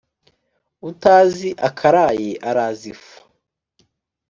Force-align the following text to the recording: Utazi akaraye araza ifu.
Utazi 0.89 1.49
akaraye 1.67 2.29
araza 2.49 2.85
ifu. 2.93 3.17